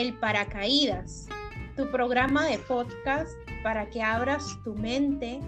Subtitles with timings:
[0.00, 1.28] El Paracaídas,
[1.76, 5.40] tu programa de podcast para que abras tu mente,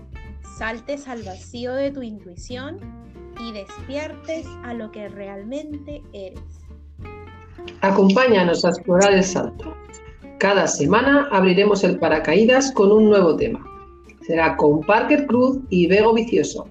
[0.58, 2.76] saltes al vacío de tu intuición
[3.40, 6.42] y despiertes a lo que realmente eres.
[7.80, 9.74] Acompáñanos a explorar el salto.
[10.38, 13.64] Cada semana abriremos el paracaídas con un nuevo tema.
[14.20, 16.68] Será con Parker Cruz y Bego Vicioso.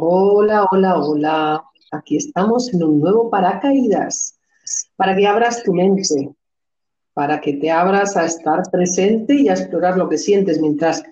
[0.00, 1.64] Hola, hola, hola.
[1.90, 4.38] Aquí estamos en un nuevo paracaídas
[4.94, 6.30] para que abras tu mente,
[7.14, 11.02] para que te abras a estar presente y a explorar lo que sientes mientras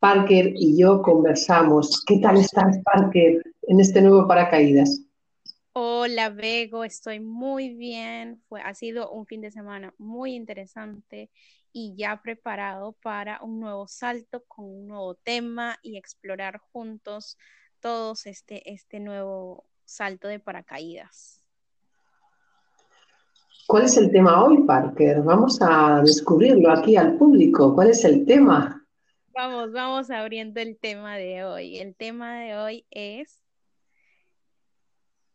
[0.00, 2.02] Parker y yo conversamos.
[2.04, 5.02] ¿Qué tal estás, Parker, en este nuevo paracaídas?
[5.72, 8.42] Hola, Bego, estoy muy bien.
[8.48, 11.30] Fue, ha sido un fin de semana muy interesante
[11.72, 17.38] y ya preparado para un nuevo salto con un nuevo tema y explorar juntos
[17.80, 21.42] todos este, este nuevo salto de paracaídas.
[23.66, 25.22] ¿Cuál es el tema hoy, Parker?
[25.22, 27.74] Vamos a descubrirlo aquí al público.
[27.74, 28.86] ¿Cuál es el tema?
[29.34, 31.78] Vamos, vamos abriendo el tema de hoy.
[31.78, 33.40] El tema de hoy es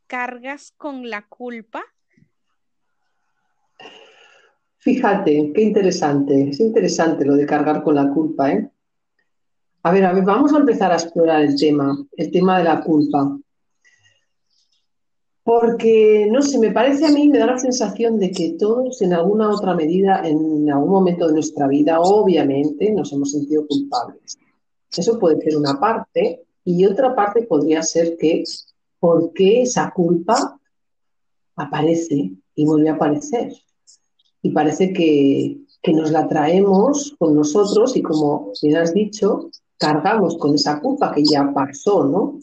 [0.08, 1.84] cargas con la culpa.
[4.78, 6.50] Fíjate, qué interesante.
[6.50, 8.72] Es interesante lo de cargar con la culpa, ¿eh?
[9.84, 12.82] A ver, a ver, vamos a empezar a explorar el tema, el tema de la
[12.82, 13.36] culpa.
[15.44, 19.14] Porque, no sé, me parece a mí, me da la sensación de que todos en
[19.14, 24.38] alguna otra medida, en algún momento de nuestra vida, obviamente nos hemos sentido culpables.
[24.96, 28.44] Eso puede ser una parte y otra parte podría ser que,
[29.00, 30.60] ¿por qué esa culpa
[31.56, 33.52] aparece y vuelve a aparecer?
[34.44, 39.50] Y parece que, que nos la traemos con nosotros y como bien has dicho,
[39.82, 42.40] cargamos con esa culpa que ya pasó, ¿no?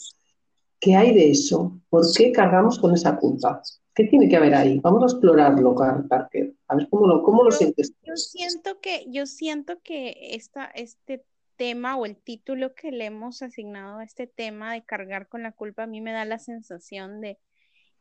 [0.81, 1.81] ¿Qué hay de eso?
[1.89, 3.63] ¿Por qué cargamos con esa culpa?
[3.95, 4.81] ¿Qué tiene que haber ahí?
[4.81, 5.75] Vamos a explorarlo,
[6.09, 6.53] Parker.
[6.67, 7.93] A ver cómo lo, cómo lo sientes.
[8.03, 11.25] Yo siento que, yo siento que esta, este
[11.57, 15.53] tema o el título que le hemos asignado a este tema de cargar con la
[15.53, 17.39] culpa, a mí me da la sensación de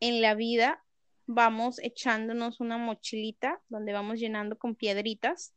[0.00, 0.84] en la vida
[1.26, 5.52] vamos echándonos una mochilita donde vamos llenando con piedritas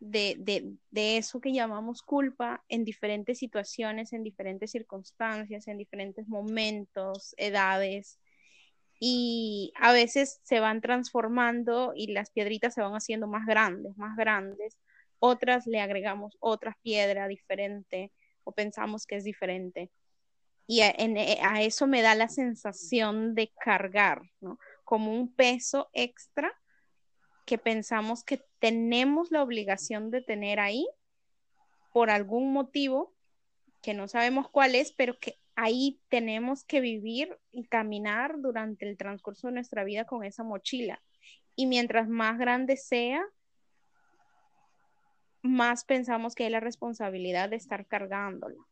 [0.00, 8.18] de, eso que llamamos culpa en diferentes situaciones, en diferentes circunstancias, en diferentes momentos, edades.
[8.98, 14.16] Y a veces se van transformando y las piedritas se van haciendo más grandes, más
[14.16, 14.78] grandes.
[15.18, 18.12] Otras le agregamos otra piedra diferente
[18.44, 19.90] o pensamos que es diferente.
[20.66, 20.94] Y a,
[21.42, 24.58] a eso me da la sensación de cargar, ¿no?
[24.84, 26.52] Como un peso extra
[27.46, 30.86] que pensamos que tenemos la obligación de tener ahí
[31.92, 33.14] por algún motivo
[33.82, 38.96] que no sabemos cuál es, pero que ahí tenemos que vivir y caminar durante el
[38.96, 41.02] transcurso de nuestra vida con esa mochila.
[41.54, 43.24] Y mientras más grande sea,
[45.42, 48.62] más pensamos que hay la responsabilidad de estar cargándola.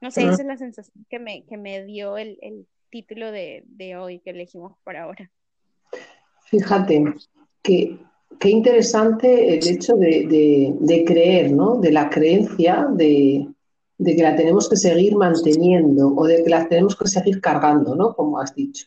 [0.00, 3.62] No sé, esa es la sensación que me, que me dio el, el título de,
[3.66, 5.30] de hoy que elegimos para ahora.
[6.42, 7.02] Fíjate
[7.62, 7.98] que
[8.38, 11.76] qué interesante el hecho de, creer, ¿no?
[11.76, 13.48] De la creencia de,
[14.04, 18.14] que la tenemos que seguir manteniendo o de que la tenemos que seguir cargando, ¿no?
[18.14, 18.86] Como has dicho.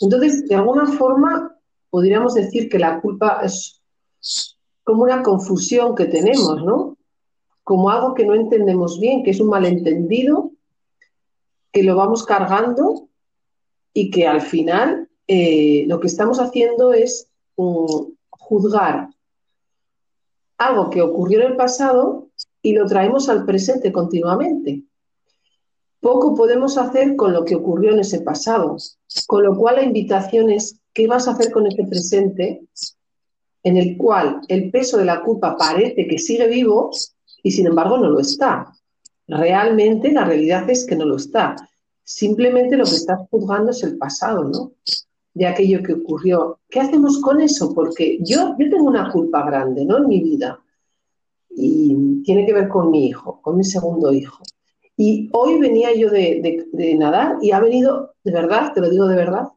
[0.00, 1.56] Entonces, de alguna forma,
[1.90, 3.80] podríamos decir que la culpa es
[4.82, 6.96] como una confusión que tenemos, ¿no?
[7.62, 10.52] Como algo que no entendemos bien, que es un malentendido,
[11.72, 13.08] que lo vamos cargando
[13.92, 17.28] y que al final eh, lo que estamos haciendo es
[18.44, 19.08] juzgar
[20.58, 22.28] algo que ocurrió en el pasado
[22.62, 24.84] y lo traemos al presente continuamente.
[26.00, 28.76] Poco podemos hacer con lo que ocurrió en ese pasado,
[29.26, 32.62] con lo cual la invitación es, ¿qué vas a hacer con ese presente
[33.62, 36.90] en el cual el peso de la culpa parece que sigue vivo
[37.42, 38.72] y sin embargo no lo está?
[39.26, 41.56] Realmente la realidad es que no lo está.
[42.02, 44.72] Simplemente lo que estás juzgando es el pasado, ¿no?
[45.34, 46.60] De aquello que ocurrió.
[46.70, 47.74] ¿Qué hacemos con eso?
[47.74, 49.98] Porque yo, yo tengo una culpa grande ¿no?
[49.98, 50.60] en mi vida
[51.50, 54.42] y tiene que ver con mi hijo, con mi segundo hijo.
[54.96, 59.16] Y hoy venía yo de, nadar y ha venido, de verdad, te lo digo de
[59.16, 59.48] verdad,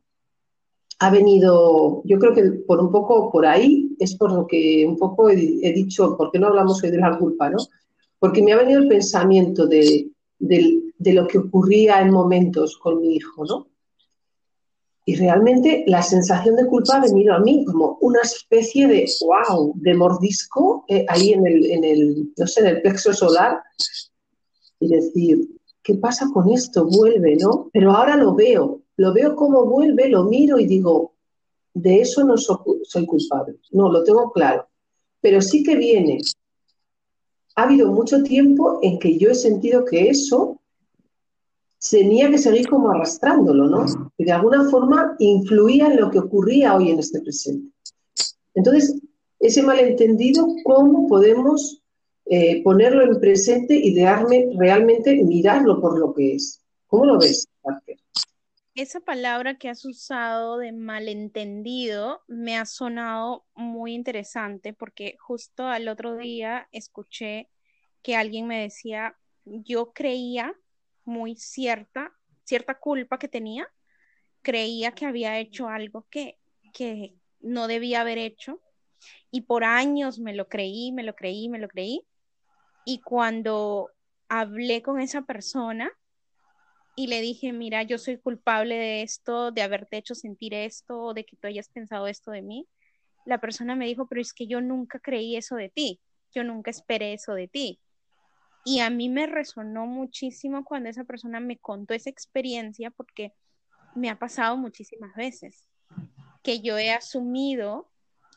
[0.99, 4.97] ha venido, yo creo que por un poco por ahí es por lo que un
[4.97, 7.51] poco he, dicho, ¿por qué no hablamos hoy de la culpa?
[7.51, 7.57] ¿no?
[8.17, 10.09] Porque me ha venido el pensamiento de,
[10.39, 13.67] de lo que ocurría en momentos con mi hijo, ¿no?
[15.09, 19.71] Y realmente la sensación de culpa ha venido a mí como una especie de wow,
[19.77, 23.61] de mordisco eh, ahí en el, en el, no sé, en el plexo solar,
[24.81, 25.47] y decir,
[25.81, 26.85] ¿qué pasa con esto?
[26.85, 27.69] Vuelve, ¿no?
[27.71, 31.13] Pero ahora lo veo, lo veo como vuelve, lo miro y digo,
[31.73, 34.67] de eso no soy culpable, no, lo tengo claro,
[35.21, 36.19] pero sí que viene.
[37.55, 40.56] Ha habido mucho tiempo en que yo he sentido que eso
[41.79, 43.85] tenía que seguir como arrastrándolo, ¿no?
[44.17, 47.71] Y de alguna forma influía en lo que ocurría hoy en este presente.
[48.55, 48.99] Entonces,
[49.39, 51.81] ese malentendido, ¿cómo podemos
[52.25, 56.61] eh, ponerlo en presente y dejarme realmente mirarlo por lo que es?
[56.87, 57.47] ¿Cómo lo ves,
[58.73, 65.87] Esa palabra que has usado de malentendido me ha sonado muy interesante porque justo al
[65.87, 67.49] otro día escuché
[68.01, 70.55] que alguien me decía, yo creía
[71.07, 72.13] muy cierta,
[72.43, 73.67] cierta culpa que tenía,
[74.41, 76.37] creía que había hecho algo que,
[76.73, 78.61] que no debía haber hecho
[79.31, 82.05] y por años me lo creí, me lo creí, me lo creí.
[82.85, 83.89] Y cuando
[84.29, 85.91] hablé con esa persona
[86.95, 91.25] y le dije, mira, yo soy culpable de esto, de haberte hecho sentir esto, de
[91.25, 92.67] que tú hayas pensado esto de mí,
[93.25, 95.99] la persona me dijo, pero es que yo nunca creí eso de ti,
[96.33, 97.79] yo nunca esperé eso de ti.
[98.67, 103.31] Y a mí me resonó muchísimo cuando esa persona me contó esa experiencia porque
[103.95, 105.69] me ha pasado muchísimas veces
[106.43, 107.89] que yo he asumido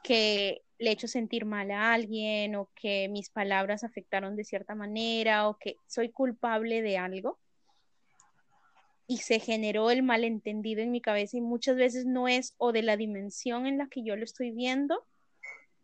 [0.05, 4.77] que le he hecho sentir mal a alguien o que mis palabras afectaron de cierta
[4.77, 7.41] manera o que soy culpable de algo
[9.09, 12.83] y se generó el malentendido en mi cabeza y muchas veces no es o de
[12.83, 15.05] la dimensión en la que yo lo estoy viendo,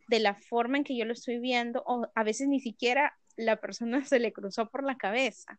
[0.07, 3.57] de la forma en que yo lo estoy viendo o a veces ni siquiera la
[3.57, 5.59] persona se le cruzó por la cabeza.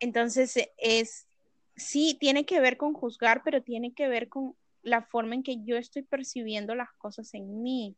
[0.00, 1.28] Entonces es,
[1.76, 5.64] sí, tiene que ver con juzgar, pero tiene que ver con la forma en que
[5.64, 7.96] yo estoy percibiendo las cosas en mí.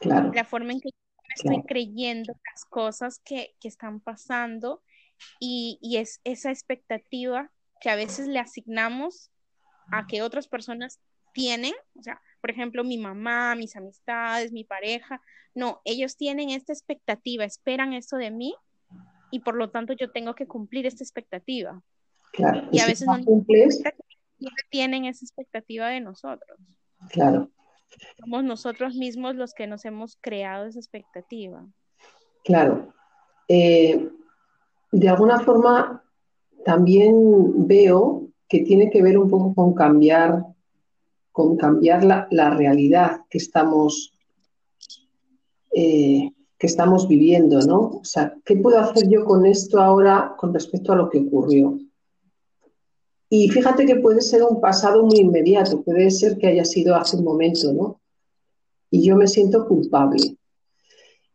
[0.00, 4.82] La forma en que yo estoy creyendo las cosas que, están pasando
[5.38, 7.50] y, y, es esa expectativa
[7.80, 9.30] que a veces le asignamos
[9.90, 11.00] a que otras personas
[11.34, 15.20] tienen, o sea, por ejemplo, mi mamá, mis amistades, mi pareja,
[15.54, 18.54] no, ellos tienen esta expectativa, esperan esto de mí
[19.30, 21.80] y por lo tanto yo tengo que cumplir esta expectativa.
[22.32, 22.68] Claro.
[22.70, 23.82] Y, a veces no cumples,
[24.70, 26.58] tienen esa expectativa de nosotros.
[27.10, 27.50] Claro.
[28.18, 31.66] Somos nosotros mismos los que nos hemos creado esa expectativa.
[32.44, 32.94] Claro.
[33.48, 34.08] Eh,
[34.92, 36.04] de alguna forma,
[36.64, 40.44] también veo que tiene que ver un poco con cambiar,
[41.32, 44.12] con cambiar la, realidad que estamos
[45.72, 47.80] eh, que estamos viviendo, ¿no?
[47.80, 51.78] O sea, ¿qué puedo hacer yo con esto ahora con respecto a lo que ocurrió?
[53.30, 57.16] Y fíjate que puede ser un pasado muy inmediato, puede ser que haya sido hace
[57.16, 58.00] un momento, ¿no?
[58.90, 60.36] Y yo me siento culpable.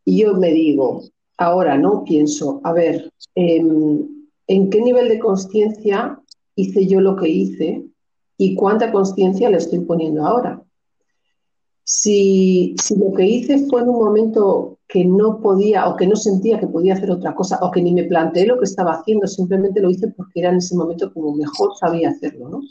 [0.04, 1.02] Y yo me digo,
[1.38, 2.04] ahora, ¿no?
[2.04, 6.22] Pienso, a ver, em, ¿en qué nivel de conciencia
[6.56, 7.84] hice yo lo que hice
[8.38, 10.62] y cuánta conciencia le estoy poniendo ahora?
[11.84, 16.16] Si, si, lo que hice fue en un momento que no podía o que no
[16.16, 19.28] sentía que podía hacer otra cosa o que ni me planteé lo que estaba haciendo,
[19.28, 22.62] simplemente lo hice porque era en ese momento como mejor sabía hacerlo, ¿no?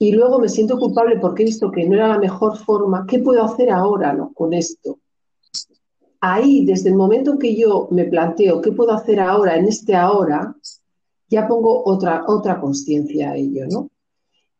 [0.00, 3.04] Y luego me siento culpable porque he visto que no era la mejor forma.
[3.06, 4.32] ¿Qué puedo hacer ahora ¿no?
[4.32, 5.00] con esto?
[6.20, 9.94] Ahí, desde el momento en que yo me planteo qué puedo hacer ahora, en este
[9.94, 10.54] ahora,
[11.28, 13.90] ya pongo otra, otra conciencia a ello, ¿no?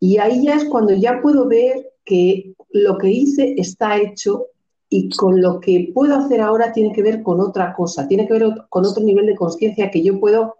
[0.00, 4.46] Y ahí ya es cuando ya puedo ver que lo que hice está hecho
[4.88, 8.34] y con lo que puedo hacer ahora tiene que ver con otra cosa, tiene que
[8.34, 10.56] ver con otro nivel de conciencia que yo puedo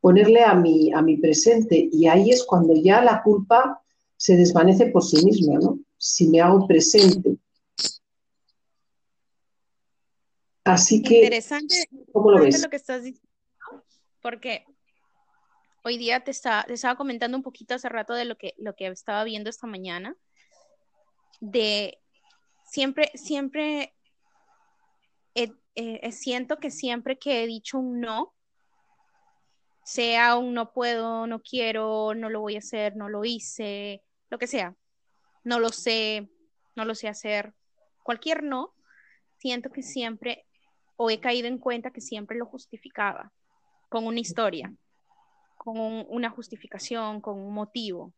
[0.00, 3.82] ponerle a mi, a mi presente y ahí es cuando ya la culpa
[4.16, 5.78] se desvanece por sí misma, ¿no?
[5.96, 7.36] Si me hago presente.
[10.64, 11.16] Así que...
[11.16, 11.74] Interesante,
[12.12, 12.62] ¿cómo lo, ves?
[12.62, 13.28] lo que estás diciendo,
[14.20, 14.64] porque
[15.84, 19.50] hoy día te te estaba comentando un poquito hace rato de lo que, estaba viendo
[19.50, 20.16] esta mañana,
[21.40, 21.98] de
[22.64, 23.94] siempre, siempre
[25.74, 28.34] eh, siento que siempre que he dicho un no,
[29.84, 34.38] sea un no puedo, no quiero, no lo voy a hacer, no lo hice, lo
[34.38, 34.76] que sea,
[35.44, 36.28] no lo sé,
[36.76, 37.54] no lo sé hacer,
[38.02, 38.74] cualquier no,
[39.38, 40.46] siento que siempre,
[40.96, 43.32] o he caído en cuenta que siempre lo justificaba
[43.88, 44.74] con una historia,
[45.62, 48.12] con una justificación, con un motivo,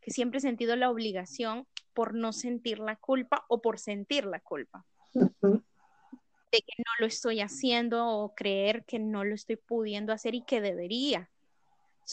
[0.00, 4.38] que siempre he sentido la obligación por no sentir la culpa o por sentir la
[4.38, 4.86] culpa.
[5.12, 10.44] De que no lo estoy haciendo o creer que no lo estoy pudiendo hacer y
[10.44, 11.28] que debería.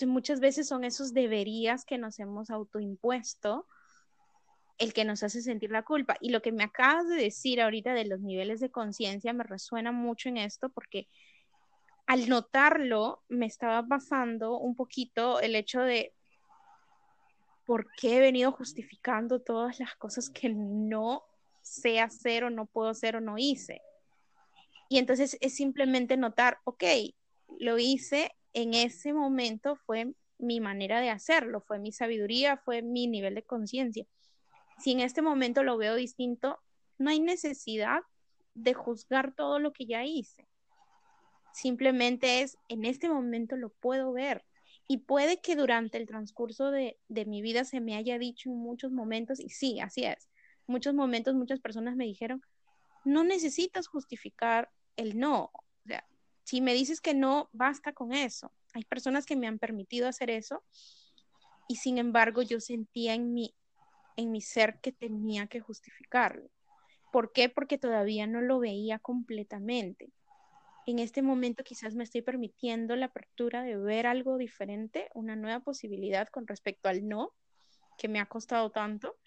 [0.08, 3.68] muchas veces son esos deberías que nos hemos autoimpuesto
[4.80, 6.18] el que nos hace sentir la culpa.
[6.20, 9.92] Y lo que me acabas de decir ahorita de los niveles de conciencia me resuena
[9.92, 11.08] mucho en esto porque
[12.08, 16.14] al notarlo, me estaba pasando un poquito el hecho de
[17.66, 21.24] por qué he venido justificando todas las cosas que no
[21.62, 23.82] sé hacer o no puedo hacer o no hice.
[24.88, 26.84] Y entonces es simplemente notar, ok,
[27.60, 33.08] lo hice en ese momento, fue mi manera de hacerlo, fue mi sabiduría, fue mi
[33.08, 34.06] nivel de conciencia.
[34.80, 36.58] Si en este momento lo veo distinto,
[36.98, 38.00] no hay necesidad
[38.54, 40.48] de juzgar todo lo que ya hice.
[41.58, 44.46] Simplemente es, en este momento lo puedo ver.
[44.88, 48.92] Y puede que durante el transcurso de, mi vida se me haya dicho en muchos
[48.92, 50.30] momentos, y sí, así es,
[50.68, 52.44] muchos momentos muchas personas me dijeron,
[53.06, 55.46] no necesitas justificar el no.
[55.46, 56.06] O sea,
[56.44, 58.54] si me dices que no, basta con eso.
[58.76, 60.64] Hay personas que me han permitido hacer eso
[61.68, 63.56] y sin embargo yo sentía en mi,
[64.16, 66.52] en mi ser que tenía que justificarlo.
[67.12, 67.50] ¿Por qué?
[67.50, 70.14] Porque todavía no lo veía completamente.
[70.88, 75.60] En este momento quizás me estoy permitiendo la apertura de ver algo diferente, una nueva
[75.60, 77.34] posibilidad con respecto al no,
[77.98, 79.18] que me ha costado tanto.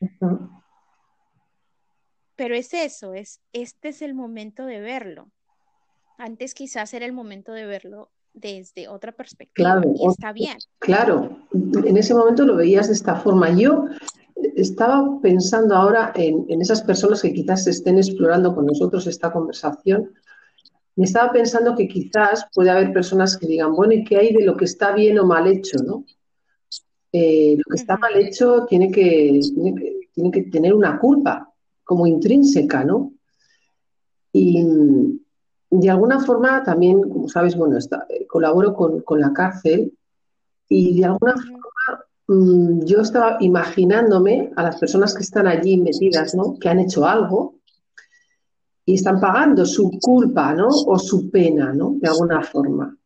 [2.34, 5.30] Pero es eso, es este es el momento de verlo.
[6.16, 10.56] Antes quizás era el momento de verlo desde otra perspectiva y está bien.
[10.78, 13.50] Claro, en ese momento lo veías de esta forma.
[13.50, 13.84] Yo
[14.56, 20.14] estaba pensando ahora en, esas personas que quizás estén explorando con nosotros esta conversación.
[21.00, 24.44] Me estaba pensando que quizás puede haber personas que digan, bueno, ¿y qué hay de
[24.44, 25.78] lo que está bien o mal hecho?
[25.82, 26.04] ¿no?
[27.10, 29.40] Eh, lo que está mal hecho tiene que,
[30.12, 31.50] tiene que, tener una culpa
[31.84, 33.14] como intrínseca, ¿no?
[34.30, 34.62] Y
[35.70, 39.92] de alguna forma también, como sabes, bueno, eh, colaboro con, con, la cárcel
[40.68, 41.60] y de alguna forma
[42.30, 46.56] Mm, yo estaba imaginándome a las personas que están allí metidas, ¿no?
[46.60, 47.56] Que han hecho algo
[48.90, 50.68] y están pagando su culpa, ¿no?
[50.68, 51.96] O su pena, ¿no?
[52.00, 52.96] De alguna forma.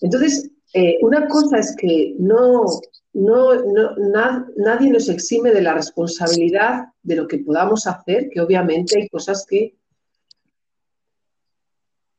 [0.00, 2.64] Entonces, eh, una cosa es que no,
[3.14, 3.50] no,
[4.56, 9.44] nadie nos exime de la responsabilidad de lo que podamos hacer, que obviamente hay cosas
[9.48, 9.76] que...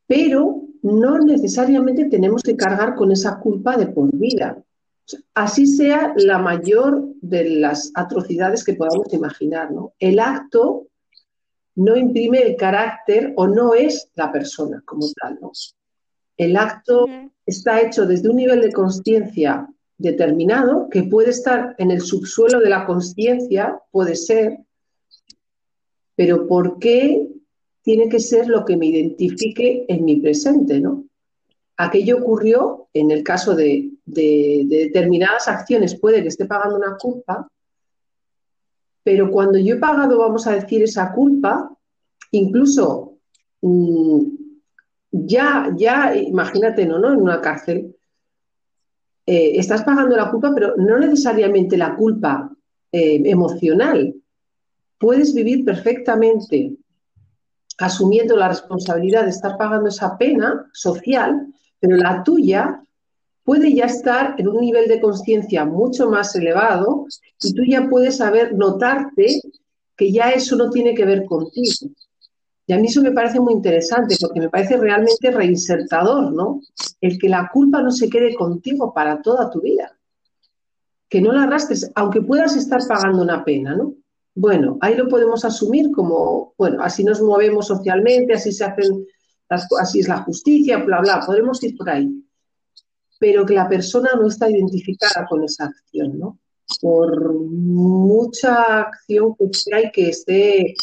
[0.06, 4.62] Pero no necesariamente tenemos que cargar con esa culpa de por vida
[5.34, 9.70] así sea la mayor de las atrocidades que podamos imaginar.
[9.70, 9.92] ¿no?
[9.98, 10.88] El acto
[11.76, 15.38] no imprime el carácter o no es la persona como tal.
[15.40, 15.52] ¿no?
[16.36, 17.06] El acto
[17.44, 19.68] está hecho desde un nivel de conciencia
[19.98, 24.58] determinado que puede estar en el subsuelo de la conciencia, puede ser,
[26.14, 27.28] pero ¿por qué
[27.82, 30.80] tiene que ser lo que me identifique en mi presente?
[30.80, 31.04] ¿no?
[31.76, 37.48] Aquello ocurrió en el caso de de, determinadas acciones puede que esté pagando una culpa,
[39.06, 41.70] pero cuando yo he pagado, vamos a decir, esa culpa,
[42.32, 43.20] incluso
[43.62, 44.20] mm,
[45.12, 46.98] ya, ya, imagínate, ¿no?
[46.98, 47.12] ¿no?
[47.12, 47.94] En una cárcel,
[49.24, 52.50] eh, estás pagando la culpa, pero no necesariamente la culpa
[52.90, 54.12] eh, emocional.
[54.98, 56.76] Puedes vivir perfectamente
[57.78, 61.46] asumiendo la responsabilidad de estar pagando esa pena social,
[61.78, 62.82] pero la tuya
[63.46, 67.06] puede ya estar en un nivel de conciencia mucho más elevado
[67.40, 69.40] y tú ya puedes saber, notarte
[69.96, 71.88] que ya eso no tiene que ver contigo.
[72.66, 76.60] Y a mí eso me parece muy interesante porque me parece realmente reinsertador, ¿no?
[77.00, 79.96] El que la culpa no se quede contigo para toda tu vida.
[81.08, 83.94] Que no la arrastres, aunque puedas estar pagando una pena, ¿no?
[84.34, 89.06] Bueno, ahí lo podemos asumir como, bueno, así nos movemos socialmente, así se hacen,
[89.48, 92.25] las, así es la justicia, bla, bla, podemos ir por ahí
[93.18, 96.38] pero que la persona no está identificada con esa acción, ¿no?
[96.80, 100.74] Por mucha acción que sea y que esté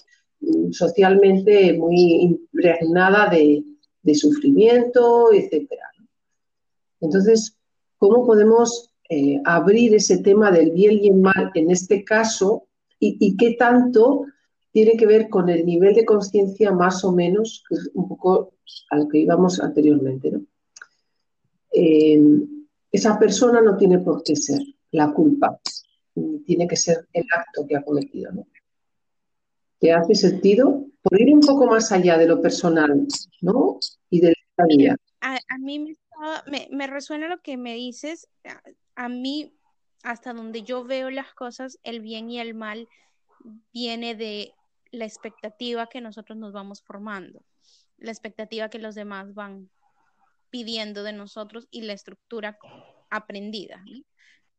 [0.42, 3.63] mm, socialmente muy impregnada de,
[4.16, 5.84] sufrimiento, etcétera.
[7.00, 7.56] Entonces,
[7.98, 12.68] ¿cómo podemos eh, abrir ese tema del bien y el mal en este caso
[13.00, 14.25] y, qué tanto
[14.72, 18.54] tiene que ver con el nivel de conciencia más o menos, que es un poco
[18.90, 20.46] a lo que íbamos anteriormente, ¿no?
[21.74, 22.22] Eh,
[22.92, 24.62] esa persona no tiene por qué ser
[24.92, 25.60] la culpa,
[26.46, 28.32] tiene que ser el acto que ha cometido.
[28.32, 28.48] ¿no?
[29.80, 30.86] ¿Te hace sentido?
[31.01, 33.06] Por ir un poco más allá de lo personal,
[33.42, 33.80] ¿no?
[34.10, 34.96] Y de la vida.
[35.20, 35.98] A, mí
[36.72, 38.30] me, resuena lo que me dices.
[38.96, 39.53] A, mí,
[40.03, 42.88] hasta donde yo veo las cosas, el bien y el mal
[43.74, 44.53] viene de
[44.92, 47.42] la expectativa que nosotros nos vamos formando,
[47.98, 49.70] la expectativa que los demás van
[50.54, 52.60] pidiendo de nosotros y la estructura
[53.10, 53.84] aprendida.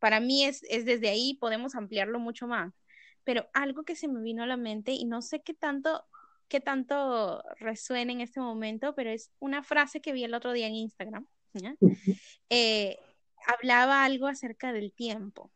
[0.00, 2.74] Para mí es, desde ahí, podemos ampliarlo mucho más.
[3.22, 6.04] Pero algo que se me vino a la mente y no sé qué tanto,
[6.48, 10.66] qué tanto resuena en este momento, pero es una frase que vi el otro día
[10.66, 11.28] en Instagram
[12.50, 12.98] eh,
[13.46, 15.52] hablaba algo acerca del tiempo,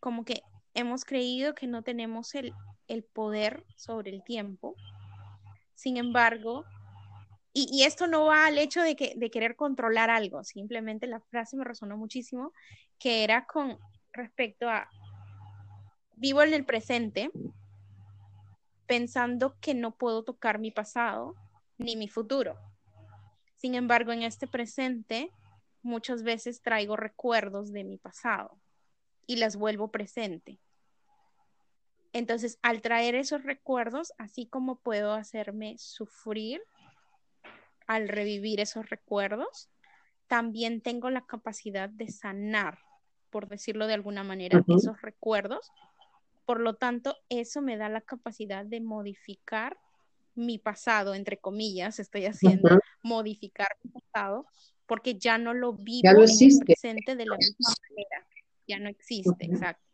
[0.00, 0.42] como que
[0.74, 2.52] hemos creído que no tenemos el,
[2.88, 4.74] el poder sobre el tiempo,
[5.74, 6.64] sin embargo,
[7.54, 11.56] y, esto no va al hecho de, que, de querer controlar algo, simplemente la frase
[11.56, 12.52] me resonó muchísimo,
[12.98, 13.78] que era con
[14.12, 14.88] respecto a,
[16.16, 17.30] vivo en el presente,
[18.86, 21.34] pensando que no puedo tocar mi pasado
[21.76, 22.56] ni mi futuro.
[23.56, 25.30] Sin embargo, en este presente,
[25.82, 28.58] muchas veces traigo recuerdos de mi pasado
[29.26, 30.58] y las vuelvo presente.
[32.12, 36.62] Entonces, al traer esos recuerdos, así como puedo hacerme sufrir
[37.86, 39.70] al revivir esos recuerdos,
[40.26, 42.78] también tengo la capacidad de sanar,
[43.30, 45.70] por decirlo de alguna manera, esos recuerdos.
[46.44, 49.78] Por lo tanto, eso me da la capacidad de modificar
[50.34, 54.46] mi pasado, entre comillas, estoy haciendo, modificar mi pasado,
[54.86, 58.26] porque ya no lo vivo en el presente de la misma manera.
[58.66, 59.86] Ya no existe, exacto.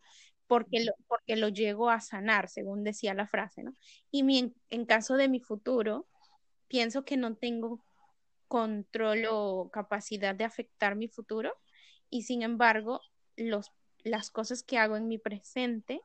[0.46, 3.74] Porque lo, porque lo llego a sanar, según decía la frase, ¿no?
[4.10, 6.06] Y mi, en caso de mi futuro,
[6.68, 7.82] pienso que no tengo
[8.46, 11.54] control o capacidad de afectar mi futuro
[12.10, 13.00] y sin embargo
[13.36, 13.72] los,
[14.04, 16.00] las cosas que hago en mi presente,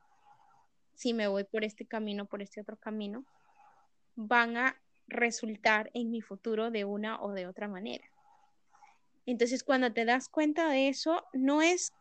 [0.94, 3.24] si me voy por este camino, por este otro camino,
[4.14, 8.04] van a resultar en mi futuro de una o de otra manera.
[9.26, 11.92] Entonces, cuando te das cuenta de eso, no es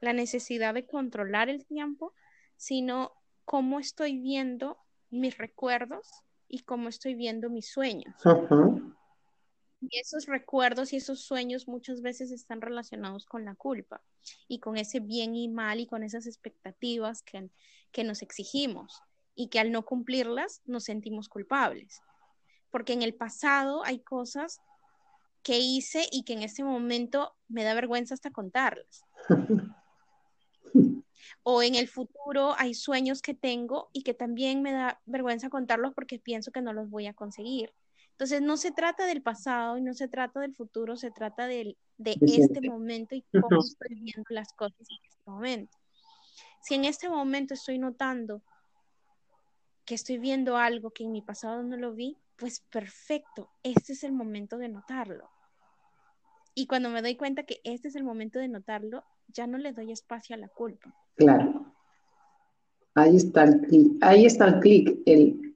[0.00, 2.12] la necesidad de controlar el tiempo,
[2.56, 3.12] sino
[3.44, 4.78] cómo estoy viendo
[5.10, 8.14] mis recuerdos y cómo estoy viendo mis sueños.
[9.80, 14.02] Y esos recuerdos y esos sueños muchas veces están relacionados con la culpa
[14.48, 17.50] y con ese bien y mal y con esas expectativas que,
[17.92, 19.02] que nos exigimos
[19.34, 22.00] y que al no cumplirlas nos sentimos culpables.
[22.70, 24.60] Porque en el pasado hay cosas
[25.42, 29.04] que hice y que en este momento me da vergüenza hasta contarlas.
[31.42, 35.94] o en el futuro hay sueños que tengo y que también me da vergüenza contarlos
[35.94, 37.72] porque pienso que no los voy a conseguir.
[38.12, 41.76] Entonces, no se trata del pasado y no se trata del futuro, se trata de,
[41.98, 45.76] de este momento y cómo estoy viendo las cosas en este momento.
[46.62, 48.42] Si en este momento estoy notando
[49.84, 54.02] que estoy viendo algo que en mi pasado no lo vi, pues perfecto, este es
[54.02, 55.30] el momento de notarlo.
[56.54, 59.72] Y cuando me doy cuenta que este es el momento de notarlo, ya no le
[59.72, 60.94] doy espacio a la culpa.
[61.16, 61.66] Claro.
[62.94, 65.46] Ahí está el clic, ahí está el clic, el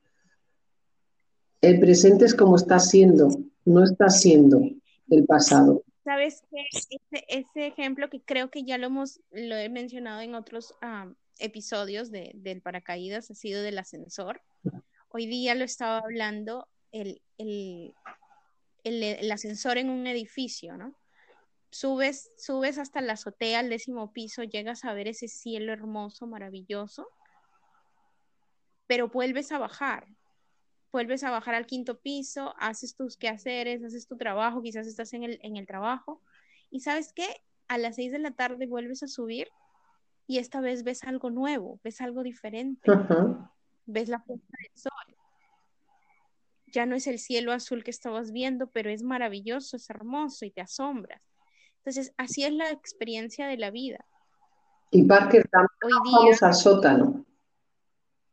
[1.60, 3.28] el presente es como está siendo,
[3.64, 4.62] no está siendo
[5.10, 5.84] el pasado.
[6.04, 6.66] Sabes que
[7.28, 10.74] ese, ejemplo que creo que ya lo hemos, lo he mencionado en otros
[11.38, 14.40] episodios de, del paracaídas, ha sido del ascensor.
[15.10, 17.92] Hoy día lo estaba hablando el, el,
[18.84, 20.94] el, ascensor en un edificio, ¿no?
[21.70, 27.08] Subes, subes hasta la azotea, al décimo piso, llegas a ver ese cielo hermoso, maravilloso,
[28.86, 30.06] pero vuelves a bajar
[30.92, 35.24] vuelves a bajar al quinto piso, haces tus quehaceres, haces tu trabajo, quizás estás en
[35.24, 36.22] el, en el trabajo,
[36.70, 37.26] y sabes qué,
[37.68, 39.48] a las seis de la tarde vuelves a subir
[40.26, 42.90] y esta vez ves algo nuevo, ves algo diferente,
[43.86, 45.16] ves la puesta del sol.
[46.66, 50.52] Ya no es el cielo azul que estabas viendo, pero es maravilloso, es hermoso y
[50.52, 51.20] te asombras.
[51.80, 54.04] Entonces, así es la experiencia de la vida.
[54.90, 57.24] Y Parker, también Hoy día, vamos al sótano.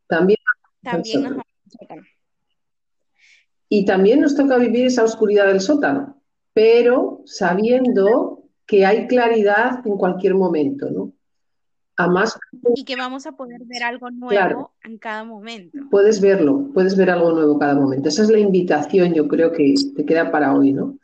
[0.07, 0.39] También.
[0.81, 2.01] También nos vamos al sótano.
[3.69, 6.21] Y también nos toca vivir esa oscuridad del sótano,
[6.53, 11.13] pero sabiendo que hay claridad en cualquier momento, ¿no?
[12.05, 12.38] más
[12.75, 15.79] y que vamos a poder ver algo nuevo en cada momento.
[15.89, 18.10] Puedes verlo, puedes ver algo nuevo cada momento.
[18.10, 20.99] Esa es la invitación, yo creo que te queda para hoy, ¿no?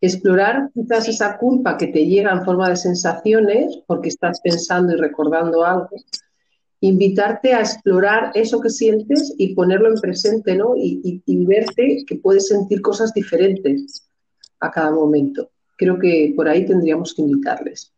[0.00, 4.96] Explorar quizás esa culpa que te llega en forma de sensaciones, porque estás pensando y
[4.96, 5.88] recordando algo,
[6.80, 10.74] invitarte a explorar eso que sientes y ponerlo en presente, ¿no?
[10.76, 14.08] Y, verte que puedes sentir cosas diferentes
[14.60, 15.50] a cada momento.
[15.76, 17.92] Creo que por ahí tendríamos que invitarles.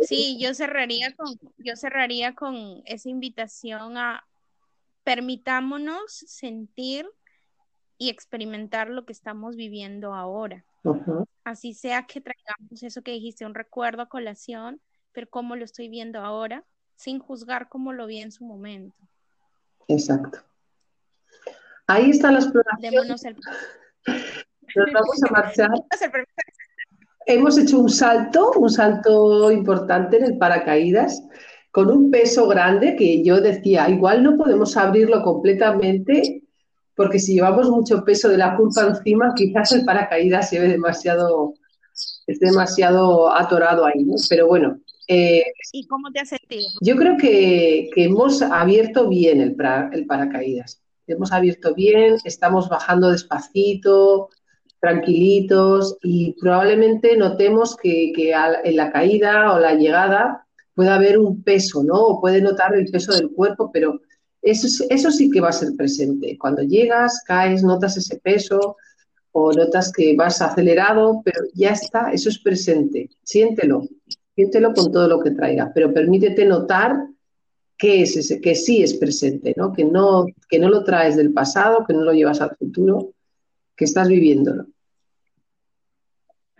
[0.00, 4.24] Sí, yo cerraría con, yo cerraría con esa invitación a
[5.02, 7.06] permitámonos sentir
[8.00, 10.64] y experimentar lo que estamos viviendo ahora.
[11.44, 14.80] Así sea que traigamos eso que dijiste, un recuerdo a colación,
[15.12, 16.64] pero cómo lo estoy viendo ahora,
[16.96, 18.96] sin juzgar como lo vi en su momento.
[19.86, 20.38] Exacto.
[21.86, 22.90] Ahí está la exploración.
[22.90, 23.36] Démonos el...
[24.76, 25.70] Nos vamos a marchar.
[27.26, 31.22] Hemos hecho un salto, un salto importante en el paracaídas,
[31.70, 36.39] con un peso grande que yo decía, igual no podemos abrirlo completamente
[37.00, 41.54] porque si llevamos mucho peso de la culpa encima, quizás el paracaídas se ve demasiado,
[42.26, 44.16] es demasiado atorado ahí, ¿no?
[44.28, 44.78] Pero bueno.
[45.08, 46.68] Eh, ¿Y cómo te has sentido?
[46.82, 49.56] Yo creo que, hemos abierto bien el,
[49.92, 50.82] el paracaídas.
[51.06, 54.28] Hemos abierto bien, estamos bajando despacito,
[54.78, 58.34] tranquilitos y probablemente notemos que, que
[58.64, 61.94] en la caída o la llegada puede haber un peso, ¿no?
[61.94, 64.02] O puede notar el peso del cuerpo, pero
[64.42, 66.36] eso, eso sí que va a ser presente.
[66.38, 68.76] Cuando llegas, caes, notas ese peso
[69.32, 73.08] o notas que vas acelerado, pero ya está, eso es presente.
[73.22, 73.86] Siéntelo,
[74.34, 76.96] siéntelo con todo lo que traiga, pero permítete notar
[77.76, 79.72] que es ese, que sí es presente, ¿no?
[79.72, 83.14] Que no, que no lo traes del pasado, que no lo llevas al futuro,
[83.74, 84.66] que estás viviéndolo.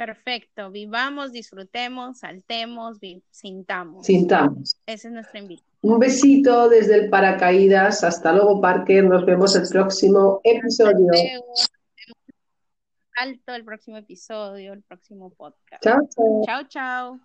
[0.01, 2.97] Perfecto, vivamos, disfrutemos, saltemos,
[3.29, 4.07] sintamos.
[4.07, 4.81] Sintamos.
[4.87, 5.63] Ese es nuestro invito.
[5.83, 8.03] Un besito desde el paracaídas.
[8.03, 9.05] Hasta luego, Parker.
[9.05, 11.13] Nos vemos el próximo episodio.
[13.15, 15.83] Alto el próximo episodio, el próximo podcast.
[15.83, 16.43] Chao, chao.
[16.47, 17.21] Chao, chao.